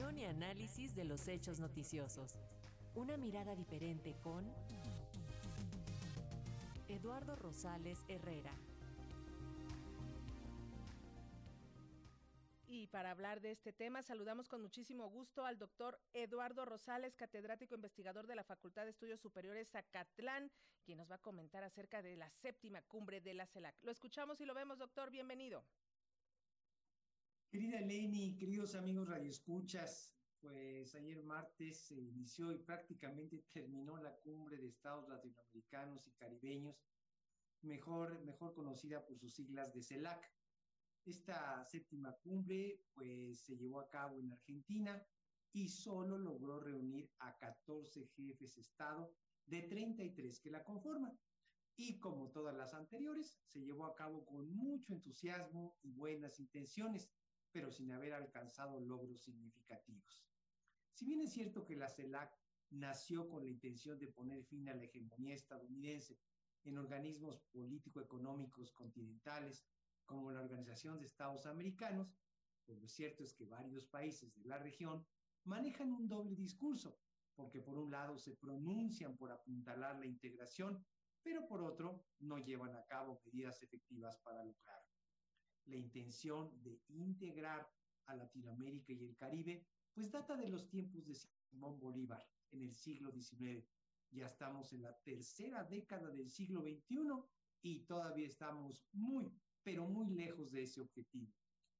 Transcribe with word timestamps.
y 0.00 0.24
análisis 0.24 0.96
de 0.96 1.04
los 1.04 1.28
hechos 1.28 1.60
noticiosos. 1.60 2.34
Una 2.94 3.18
mirada 3.18 3.54
diferente 3.54 4.16
con 4.22 4.50
Eduardo 6.88 7.36
Rosales 7.36 7.98
Herrera. 8.08 8.50
Y 12.66 12.86
para 12.86 13.10
hablar 13.10 13.42
de 13.42 13.50
este 13.50 13.74
tema, 13.74 14.02
saludamos 14.02 14.48
con 14.48 14.62
muchísimo 14.62 15.06
gusto 15.10 15.44
al 15.44 15.58
doctor 15.58 16.00
Eduardo 16.14 16.64
Rosales, 16.64 17.14
catedrático 17.14 17.74
investigador 17.74 18.26
de 18.26 18.36
la 18.36 18.44
Facultad 18.44 18.84
de 18.84 18.90
Estudios 18.92 19.20
Superiores 19.20 19.68
Zacatlán, 19.68 20.50
quien 20.82 20.96
nos 20.96 21.10
va 21.10 21.16
a 21.16 21.18
comentar 21.18 21.62
acerca 21.62 22.00
de 22.00 22.16
la 22.16 22.30
séptima 22.30 22.80
cumbre 22.82 23.20
de 23.20 23.34
la 23.34 23.46
CELAC. 23.46 23.76
Lo 23.82 23.92
escuchamos 23.92 24.40
y 24.40 24.46
lo 24.46 24.54
vemos, 24.54 24.78
doctor. 24.78 25.10
Bienvenido. 25.10 25.62
Querida 27.50 27.80
Eleni, 27.80 28.36
queridos 28.36 28.76
amigos 28.76 29.08
radioescuchas, 29.08 30.14
pues 30.40 30.94
ayer 30.94 31.20
martes 31.24 31.80
se 31.80 31.96
inició 31.96 32.52
y 32.52 32.58
prácticamente 32.58 33.44
terminó 33.52 33.96
la 33.96 34.14
cumbre 34.18 34.56
de 34.56 34.68
estados 34.68 35.08
latinoamericanos 35.08 36.06
y 36.06 36.12
caribeños, 36.12 36.76
mejor, 37.62 38.24
mejor 38.24 38.54
conocida 38.54 39.04
por 39.04 39.18
sus 39.18 39.34
siglas 39.34 39.74
de 39.74 39.82
CELAC. 39.82 40.32
Esta 41.04 41.64
séptima 41.64 42.16
cumbre 42.22 42.84
pues 42.94 43.40
se 43.40 43.56
llevó 43.56 43.80
a 43.80 43.90
cabo 43.90 44.20
en 44.20 44.30
Argentina 44.30 45.04
y 45.52 45.70
solo 45.70 46.18
logró 46.18 46.60
reunir 46.60 47.10
a 47.18 47.36
14 47.36 48.06
jefes 48.14 48.54
de 48.54 48.60
Estado 48.60 49.12
de 49.46 49.62
33 49.62 50.38
que 50.38 50.52
la 50.52 50.62
conforman. 50.62 51.18
Y 51.76 51.98
como 51.98 52.30
todas 52.30 52.54
las 52.56 52.74
anteriores, 52.74 53.40
se 53.44 53.60
llevó 53.60 53.86
a 53.86 53.96
cabo 53.96 54.24
con 54.24 54.48
mucho 54.54 54.92
entusiasmo 54.92 55.76
y 55.82 55.90
buenas 55.90 56.38
intenciones 56.38 57.10
pero 57.52 57.70
sin 57.70 57.92
haber 57.92 58.12
alcanzado 58.14 58.80
logros 58.80 59.22
significativos. 59.22 60.24
Si 60.92 61.04
bien 61.04 61.20
es 61.20 61.32
cierto 61.32 61.64
que 61.64 61.76
la 61.76 61.88
CELAC 61.88 62.30
nació 62.70 63.28
con 63.28 63.42
la 63.42 63.50
intención 63.50 63.98
de 63.98 64.08
poner 64.08 64.44
fin 64.44 64.68
a 64.68 64.74
la 64.74 64.84
hegemonía 64.84 65.34
estadounidense 65.34 66.20
en 66.64 66.78
organismos 66.78 67.40
político-económicos 67.52 68.72
continentales 68.72 69.64
como 70.04 70.30
la 70.30 70.40
Organización 70.40 71.00
de 71.00 71.06
Estados 71.06 71.46
Americanos, 71.46 72.14
pues 72.66 72.78
lo 72.80 72.88
cierto 72.88 73.24
es 73.24 73.34
que 73.34 73.46
varios 73.46 73.86
países 73.86 74.34
de 74.34 74.44
la 74.44 74.58
región 74.58 75.04
manejan 75.44 75.92
un 75.92 76.08
doble 76.08 76.36
discurso, 76.36 76.98
porque 77.34 77.60
por 77.60 77.78
un 77.78 77.90
lado 77.90 78.18
se 78.18 78.36
pronuncian 78.36 79.16
por 79.16 79.32
apuntalar 79.32 79.98
la 79.98 80.06
integración, 80.06 80.84
pero 81.22 81.46
por 81.48 81.62
otro 81.62 82.04
no 82.18 82.38
llevan 82.38 82.76
a 82.76 82.84
cabo 82.84 83.20
medidas 83.24 83.62
efectivas 83.62 84.18
para 84.18 84.44
lograrlo 84.44 84.89
la 85.66 85.76
intención 85.76 86.50
de 86.62 86.80
integrar 86.88 87.68
a 88.06 88.16
Latinoamérica 88.16 88.92
y 88.92 89.04
el 89.04 89.16
Caribe, 89.16 89.66
pues 89.92 90.10
data 90.10 90.36
de 90.36 90.48
los 90.48 90.68
tiempos 90.68 91.06
de 91.06 91.14
Simón 91.14 91.78
Bolívar 91.78 92.24
en 92.50 92.62
el 92.62 92.74
siglo 92.74 93.10
XIX. 93.12 93.64
Ya 94.10 94.26
estamos 94.26 94.72
en 94.72 94.82
la 94.82 94.96
tercera 95.04 95.64
década 95.64 96.10
del 96.10 96.28
siglo 96.28 96.62
XXI 96.62 96.96
y 97.62 97.80
todavía 97.84 98.26
estamos 98.26 98.84
muy, 98.92 99.32
pero 99.62 99.86
muy 99.86 100.10
lejos 100.10 100.50
de 100.50 100.62
ese 100.62 100.80
objetivo. 100.80 101.32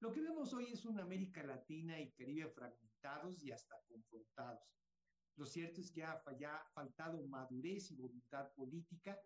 Lo 0.00 0.12
que 0.12 0.20
vemos 0.20 0.52
hoy 0.52 0.66
es 0.72 0.84
una 0.84 1.02
América 1.02 1.42
Latina 1.42 2.00
y 2.00 2.10
Caribe 2.12 2.48
fragmentados 2.50 3.42
y 3.42 3.52
hasta 3.52 3.76
confrontados. 3.88 4.68
Lo 5.36 5.46
cierto 5.46 5.80
es 5.80 5.90
que 5.90 6.04
ha 6.04 6.20
faltado 6.74 7.26
madurez 7.26 7.90
y 7.90 7.96
voluntad 7.96 8.52
política 8.54 9.18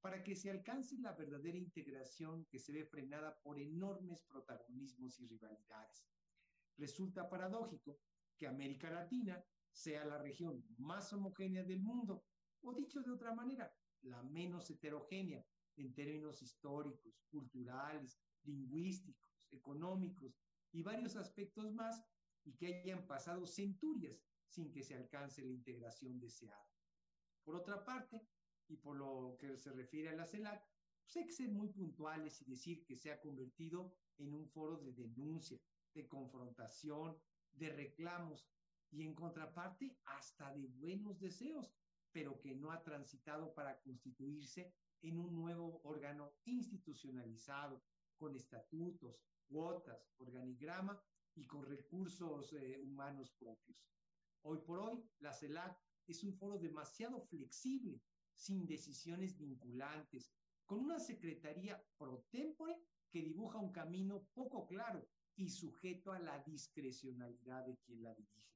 para 0.00 0.22
que 0.22 0.36
se 0.36 0.50
alcance 0.50 0.96
la 0.98 1.12
verdadera 1.12 1.58
integración 1.58 2.46
que 2.46 2.58
se 2.58 2.72
ve 2.72 2.84
frenada 2.84 3.38
por 3.42 3.58
enormes 3.58 4.22
protagonismos 4.22 5.18
y 5.20 5.26
rivalidades. 5.26 6.06
Resulta 6.76 7.28
paradójico 7.28 8.00
que 8.36 8.46
América 8.46 8.90
Latina 8.90 9.44
sea 9.70 10.04
la 10.04 10.18
región 10.18 10.64
más 10.78 11.12
homogénea 11.12 11.64
del 11.64 11.80
mundo, 11.80 12.24
o 12.62 12.72
dicho 12.74 13.02
de 13.02 13.10
otra 13.10 13.34
manera, 13.34 13.72
la 14.02 14.22
menos 14.22 14.70
heterogénea 14.70 15.44
en 15.76 15.94
términos 15.94 16.42
históricos, 16.42 17.20
culturales, 17.30 18.20
lingüísticos, 18.44 19.46
económicos 19.50 20.38
y 20.72 20.82
varios 20.82 21.16
aspectos 21.16 21.72
más, 21.72 22.04
y 22.44 22.54
que 22.54 22.66
hayan 22.66 23.06
pasado 23.06 23.46
centurias 23.46 24.24
sin 24.46 24.72
que 24.72 24.82
se 24.82 24.94
alcance 24.94 25.42
la 25.42 25.50
integración 25.50 26.18
deseada. 26.18 26.66
Por 27.44 27.56
otra 27.56 27.84
parte, 27.84 28.26
y 28.68 28.76
por 28.76 28.96
lo 28.96 29.36
que 29.40 29.56
se 29.56 29.72
refiere 29.72 30.10
a 30.10 30.14
la 30.14 30.26
CELAC, 30.26 30.62
pues 31.02 31.16
hay 31.16 31.26
que 31.26 31.32
ser 31.32 31.50
muy 31.50 31.68
puntuales 31.68 32.40
y 32.42 32.44
decir 32.44 32.84
que 32.84 32.96
se 32.96 33.10
ha 33.10 33.20
convertido 33.20 33.94
en 34.18 34.34
un 34.34 34.46
foro 34.48 34.76
de 34.76 34.92
denuncia, 34.92 35.58
de 35.94 36.06
confrontación, 36.06 37.16
de 37.52 37.70
reclamos 37.70 38.46
y 38.90 39.02
en 39.02 39.14
contraparte 39.14 39.96
hasta 40.04 40.52
de 40.52 40.66
buenos 40.66 41.18
deseos, 41.18 41.72
pero 42.12 42.38
que 42.40 42.54
no 42.54 42.70
ha 42.70 42.82
transitado 42.82 43.54
para 43.54 43.80
constituirse 43.80 44.74
en 45.02 45.18
un 45.18 45.34
nuevo 45.34 45.80
órgano 45.84 46.34
institucionalizado, 46.44 47.82
con 48.16 48.34
estatutos, 48.34 49.22
cuotas, 49.46 50.10
organigrama 50.18 51.00
y 51.36 51.46
con 51.46 51.64
recursos 51.64 52.52
eh, 52.52 52.80
humanos 52.82 53.32
propios. 53.38 53.78
Hoy 54.42 54.58
por 54.58 54.80
hoy, 54.80 55.02
la 55.20 55.32
CELAC 55.32 55.78
es 56.06 56.24
un 56.24 56.34
foro 56.34 56.58
demasiado 56.58 57.20
flexible 57.20 58.02
sin 58.38 58.66
decisiones 58.66 59.36
vinculantes, 59.36 60.30
con 60.64 60.78
una 60.78 61.00
secretaría 61.00 61.82
pro 61.98 62.24
tempore 62.30 62.76
que 63.10 63.22
dibuja 63.22 63.58
un 63.58 63.72
camino 63.72 64.28
poco 64.32 64.66
claro 64.66 65.08
y 65.34 65.50
sujeto 65.50 66.12
a 66.12 66.18
la 66.20 66.38
discrecionalidad 66.44 67.66
de 67.66 67.76
quien 67.78 68.02
la 68.02 68.14
dirige. 68.14 68.48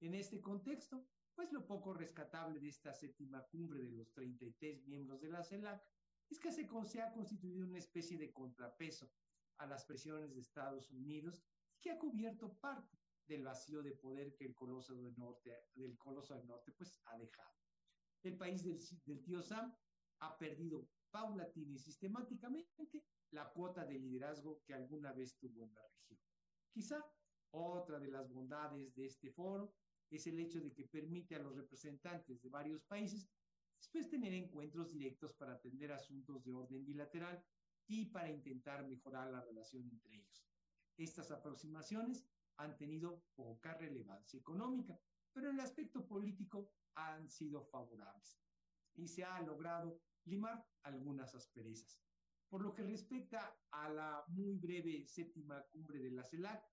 En 0.00 0.14
este 0.14 0.40
contexto, 0.40 1.06
pues 1.34 1.50
lo 1.52 1.66
poco 1.66 1.94
rescatable 1.94 2.60
de 2.60 2.68
esta 2.68 2.92
séptima 2.92 3.42
cumbre 3.46 3.82
de 3.82 3.92
los 3.92 4.12
33 4.12 4.86
miembros 4.86 5.20
de 5.20 5.30
la 5.30 5.42
CELAC 5.42 5.82
es 6.28 6.38
que 6.38 6.52
se, 6.52 6.66
ha 7.00 7.12
constituido 7.12 7.66
una 7.66 7.78
especie 7.78 8.18
de 8.18 8.32
contrapeso 8.32 9.10
a 9.58 9.66
las 9.66 9.84
presiones 9.84 10.34
de 10.34 10.40
Estados 10.40 10.90
Unidos 10.90 11.42
y 11.74 11.80
que 11.80 11.90
ha 11.90 11.98
cubierto 11.98 12.52
parte 12.58 12.98
del 13.26 13.44
vacío 13.44 13.82
de 13.82 13.92
poder 13.92 14.34
que 14.34 14.44
el 14.44 14.54
coloso 14.54 14.94
del 14.94 15.16
norte, 15.16 15.56
coloso 15.98 16.34
del 16.34 16.46
norte 16.46 16.72
pues, 16.72 17.00
ha 17.06 17.16
dejado 17.16 17.65
el 18.22 18.36
país 18.36 18.62
del, 18.64 19.22
tío 19.22 19.42
Sam 19.42 19.74
ha 20.20 20.38
perdido 20.38 20.88
paulatina 21.10 21.74
y 21.74 21.78
sistemáticamente 21.78 23.04
la 23.30 23.50
cuota 23.52 23.84
de 23.84 23.98
liderazgo 23.98 24.62
que 24.64 24.74
alguna 24.74 25.12
vez 25.12 25.36
tuvo 25.36 25.64
en 25.64 25.74
la 25.74 25.82
región. 25.82 26.20
Quizá 26.72 27.04
otra 27.50 27.98
de 27.98 28.08
las 28.08 28.30
bondades 28.30 28.94
de 28.94 29.06
este 29.06 29.30
foro 29.30 29.74
es 30.10 30.26
el 30.26 30.38
hecho 30.38 30.60
de 30.60 30.72
que 30.72 30.84
permite 30.84 31.34
a 31.34 31.40
los 31.40 31.56
representantes 31.56 32.40
de 32.42 32.48
varios 32.48 32.84
países 32.84 33.28
después 33.78 34.08
tener 34.08 34.32
encuentros 34.32 34.92
directos 34.92 35.34
para 35.34 35.52
atender 35.52 35.92
asuntos 35.92 36.44
de 36.44 36.52
orden 36.52 36.84
bilateral 36.84 37.44
y 37.86 38.06
para 38.06 38.30
intentar 38.30 38.86
mejorar 38.86 39.30
la 39.30 39.42
relación 39.42 39.88
entre 39.88 40.16
ellos. 40.16 40.46
Estas 40.96 41.30
aproximaciones 41.30 42.26
han 42.56 42.76
tenido 42.76 43.22
poca 43.34 43.74
relevancia 43.74 44.38
económica, 44.38 44.98
pero 45.32 45.48
en 45.48 45.54
el 45.54 45.60
aspecto 45.60 46.06
político 46.06 46.72
han 46.94 47.28
sido 47.28 47.62
favorables 47.64 48.40
y 48.94 49.08
se 49.08 49.24
ha 49.24 49.40
logrado 49.42 50.00
limar 50.24 50.66
algunas 50.82 51.34
asperezas. 51.34 52.00
Por 52.48 52.62
lo 52.62 52.74
que 52.74 52.82
respecta 52.82 53.58
a 53.70 53.88
la 53.88 54.24
muy 54.28 54.56
breve 54.56 55.06
séptima 55.06 55.62
cumbre 55.72 55.98
de 55.98 56.10
la 56.10 56.24
CELAC, 56.24 56.64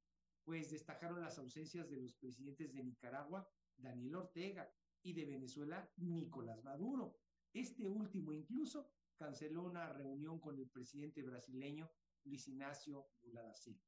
pues 0.44 0.72
destacaron 0.72 1.22
las 1.22 1.38
ausencias 1.40 1.90
de 1.90 1.98
los 1.98 2.14
presidentes 2.16 2.74
de 2.74 2.84
Nicaragua, 2.84 3.48
Daniel 3.78 4.16
Ortega, 4.16 4.70
y 5.04 5.14
de 5.14 5.26
Venezuela, 5.26 5.92
Nicolás 5.98 6.64
Maduro. 6.64 7.20
Este 7.54 7.88
último 7.88 8.32
incluso 8.32 8.90
canceló 9.18 9.64
una 9.64 9.92
reunión 9.92 10.40
con 10.40 10.58
el 10.58 10.70
presidente 10.70 11.22
brasileño 11.22 11.92
Luis 12.24 12.48
Ignacio 12.48 13.10
Lula 13.22 13.44
da 13.44 13.54
Silva. 13.54 13.84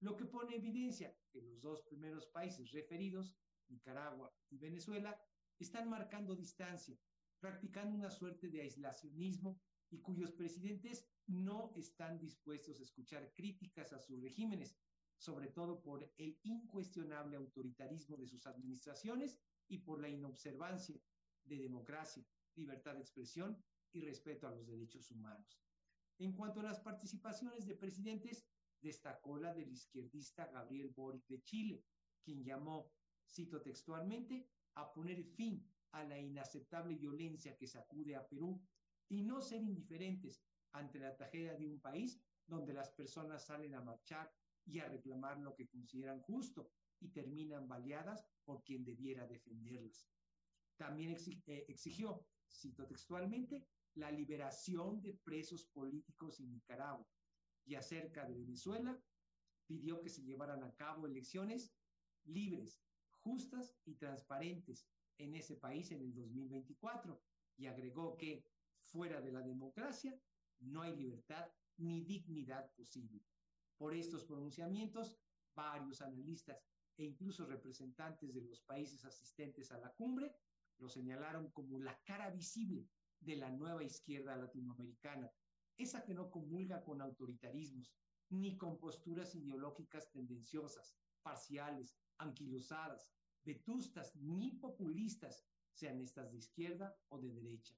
Lo 0.00 0.16
que 0.16 0.26
pone 0.26 0.56
en 0.56 0.62
evidencia 0.62 1.16
que 1.30 1.40
los 1.40 1.60
dos 1.60 1.82
primeros 1.82 2.26
países 2.26 2.72
referidos, 2.72 3.36
Nicaragua 3.70 4.32
y 4.50 4.58
Venezuela, 4.58 5.20
están 5.58 5.88
marcando 5.88 6.36
distancia, 6.36 6.96
practicando 7.40 7.96
una 7.96 8.10
suerte 8.10 8.48
de 8.48 8.62
aislacionismo 8.62 9.60
y 9.90 10.00
cuyos 10.00 10.32
presidentes 10.32 11.06
no 11.26 11.72
están 11.74 12.18
dispuestos 12.18 12.78
a 12.78 12.82
escuchar 12.82 13.32
críticas 13.34 13.92
a 13.92 13.98
sus 13.98 14.20
regímenes, 14.20 14.76
sobre 15.16 15.48
todo 15.48 15.82
por 15.82 16.12
el 16.16 16.38
incuestionable 16.42 17.36
autoritarismo 17.36 18.16
de 18.16 18.26
sus 18.26 18.46
administraciones 18.46 19.38
y 19.68 19.78
por 19.78 20.00
la 20.00 20.08
inobservancia 20.08 21.00
de 21.44 21.58
democracia, 21.58 22.24
libertad 22.54 22.94
de 22.94 23.00
expresión 23.00 23.62
y 23.92 24.00
respeto 24.00 24.46
a 24.46 24.50
los 24.50 24.66
derechos 24.66 25.10
humanos. 25.10 25.60
En 26.18 26.32
cuanto 26.32 26.60
a 26.60 26.64
las 26.64 26.80
participaciones 26.80 27.66
de 27.66 27.74
presidentes, 27.74 28.46
destacó 28.80 29.38
la 29.38 29.54
del 29.54 29.70
izquierdista 29.72 30.46
Gabriel 30.46 30.90
Boric 30.90 31.26
de 31.26 31.42
Chile, 31.42 31.84
quien 32.22 32.44
llamó, 32.44 32.92
cito 33.28 33.60
textualmente, 33.60 34.48
a 34.74 34.92
poner 34.92 35.22
fin 35.24 35.64
a 35.92 36.04
la 36.04 36.18
inaceptable 36.18 36.94
violencia 36.94 37.56
que 37.56 37.66
sacude 37.66 38.16
a 38.16 38.26
Perú 38.26 38.60
y 39.08 39.22
no 39.22 39.40
ser 39.40 39.62
indiferentes 39.62 40.42
ante 40.72 40.98
la 40.98 41.16
tragedia 41.16 41.54
de 41.54 41.66
un 41.66 41.80
país 41.80 42.20
donde 42.46 42.72
las 42.72 42.90
personas 42.90 43.46
salen 43.46 43.74
a 43.74 43.80
marchar 43.80 44.32
y 44.64 44.80
a 44.80 44.88
reclamar 44.88 45.38
lo 45.38 45.54
que 45.54 45.66
consideran 45.66 46.20
justo, 46.20 46.70
y 47.00 47.08
terminan 47.10 47.68
baleadas 47.68 48.26
por 48.44 48.62
quien 48.64 48.84
debiera 48.84 49.26
defenderlas. 49.26 50.08
También 50.76 51.16
eh, 51.46 51.64
exigió, 51.68 52.26
cito 52.48 52.86
textualmente, 52.86 53.66
la 53.94 54.10
liberación 54.10 55.00
de 55.00 55.14
presos 55.24 55.64
políticos 55.66 56.40
en 56.40 56.52
Nicaragua 56.52 57.06
y 57.64 57.74
acerca 57.74 58.24
de 58.24 58.34
Venezuela, 58.34 59.00
pidió 59.66 60.00
que 60.00 60.08
se 60.08 60.22
llevaran 60.22 60.62
a 60.64 60.74
cabo 60.74 61.06
elecciones 61.06 61.74
libres, 62.24 62.80
justas 63.22 63.74
y 63.84 63.94
transparentes 63.94 64.86
en 65.18 65.34
ese 65.34 65.56
país 65.56 65.90
en 65.92 66.02
el 66.02 66.14
2024 66.14 67.20
y 67.56 67.66
agregó 67.66 68.16
que 68.16 68.44
fuera 68.82 69.20
de 69.20 69.32
la 69.32 69.42
democracia 69.42 70.18
no 70.60 70.82
hay 70.82 70.96
libertad 70.96 71.46
ni 71.76 72.04
dignidad 72.04 72.70
posible. 72.74 73.22
Por 73.76 73.94
estos 73.94 74.24
pronunciamientos, 74.24 75.16
varios 75.54 76.02
analistas 76.02 76.64
e 76.96 77.04
incluso 77.04 77.46
representantes 77.46 78.34
de 78.34 78.42
los 78.42 78.60
países 78.62 79.04
asistentes 79.04 79.70
a 79.70 79.78
la 79.78 79.92
cumbre 79.92 80.34
lo 80.78 80.88
señalaron 80.88 81.50
como 81.50 81.78
la 81.78 81.98
cara 82.04 82.30
visible 82.30 82.88
de 83.20 83.36
la 83.36 83.50
nueva 83.50 83.82
izquierda 83.82 84.36
latinoamericana, 84.36 85.30
esa 85.76 86.04
que 86.04 86.14
no 86.14 86.30
comulga 86.30 86.82
con 86.84 87.00
autoritarismos, 87.00 87.92
ni 88.30 88.56
con 88.56 88.78
posturas 88.78 89.34
ideológicas 89.34 90.10
tendenciosas, 90.10 90.96
parciales, 91.22 91.96
anquilosadas, 92.18 93.10
vetustas 93.44 94.14
ni 94.16 94.52
populistas, 94.52 95.44
sean 95.72 96.00
estas 96.00 96.30
de 96.30 96.38
izquierda 96.38 96.96
o 97.08 97.18
de 97.18 97.32
derecha. 97.32 97.74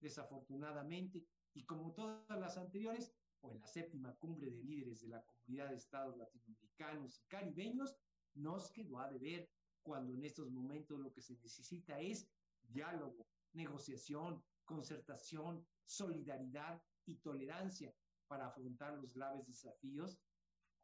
Desafortunadamente, 0.00 1.26
y 1.54 1.64
como 1.64 1.92
todas 1.92 2.38
las 2.38 2.56
anteriores, 2.56 3.12
o 3.40 3.52
en 3.52 3.60
la 3.60 3.66
séptima 3.66 4.14
cumbre 4.16 4.50
de 4.50 4.62
líderes 4.62 5.00
de 5.00 5.08
la 5.08 5.24
comunidad 5.24 5.70
de 5.70 5.76
estados 5.76 6.16
latinoamericanos 6.16 7.18
y 7.18 7.28
caribeños, 7.28 7.96
nos 8.34 8.70
quedó 8.70 8.98
a 8.98 9.08
deber 9.08 9.48
cuando 9.82 10.12
en 10.12 10.24
estos 10.24 10.50
momentos 10.50 11.00
lo 11.00 11.12
que 11.12 11.22
se 11.22 11.34
necesita 11.34 11.98
es 12.00 12.28
diálogo, 12.62 13.26
negociación, 13.52 14.42
concertación, 14.64 15.66
solidaridad 15.84 16.82
y 17.06 17.16
tolerancia 17.16 17.94
para 18.26 18.48
afrontar 18.48 18.94
los 18.94 19.14
graves 19.14 19.46
desafíos 19.46 20.18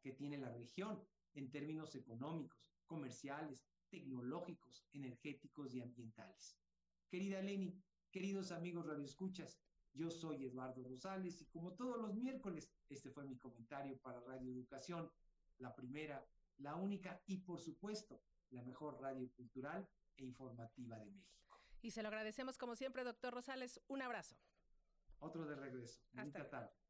que 0.01 0.13
tiene 0.13 0.37
la 0.37 0.49
región 0.49 1.03
en 1.35 1.51
términos 1.51 1.95
económicos, 1.95 2.74
comerciales, 2.85 3.65
tecnológicos, 3.89 4.85
energéticos 4.93 5.73
y 5.73 5.81
ambientales. 5.81 6.57
Querida 7.09 7.41
Leni, 7.41 7.81
queridos 8.11 8.51
amigos 8.51 8.85
radioescuchas, 8.85 9.59
yo 9.93 10.09
soy 10.09 10.45
Eduardo 10.45 10.83
Rosales 10.83 11.41
y 11.41 11.45
como 11.45 11.73
todos 11.73 11.97
los 11.97 12.13
miércoles, 12.15 12.69
este 12.89 13.09
fue 13.09 13.25
mi 13.25 13.37
comentario 13.37 13.97
para 13.99 14.19
Radio 14.19 14.51
Educación, 14.51 15.09
la 15.57 15.73
primera, 15.73 16.27
la 16.57 16.75
única 16.75 17.21
y 17.25 17.37
por 17.37 17.61
supuesto 17.61 18.21
la 18.49 18.61
mejor 18.63 18.99
radio 18.99 19.31
cultural 19.33 19.87
e 20.17 20.25
informativa 20.25 20.99
de 20.99 21.11
México. 21.11 21.61
Y 21.81 21.91
se 21.91 22.01
lo 22.01 22.09
agradecemos 22.09 22.57
como 22.57 22.75
siempre, 22.75 23.03
doctor 23.03 23.33
Rosales. 23.33 23.79
Un 23.87 24.01
abrazo. 24.01 24.35
Otro 25.19 25.45
de 25.45 25.55
regreso. 25.55 26.01
Hasta 26.15 26.49
tarde. 26.49 26.84